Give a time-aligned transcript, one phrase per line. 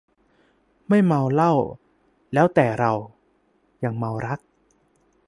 [0.87, 1.53] ไม่เมาเหล้า
[2.33, 2.91] แล้วแต่เรา
[3.83, 4.39] ยังเมารัก